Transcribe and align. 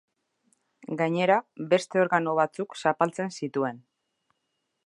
Gainera, 1.01 1.35
beste 1.75 2.03
organo 2.05 2.35
batzuk 2.41 2.77
zapaltzen 2.85 3.33
zituen. 3.41 3.83